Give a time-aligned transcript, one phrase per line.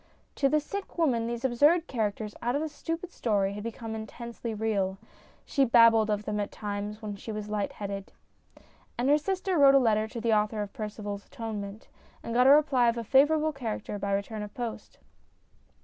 [0.33, 4.51] To the sick woman these absurd characters out of a stupid story had become intensely
[4.51, 4.97] real.
[5.45, 8.11] She babbled of them at times when she was light headed.
[8.97, 11.87] And her sister wrote a letter to the author of Percival 's Atonement,
[12.23, 14.97] and got a reply of a favourable character by return of post.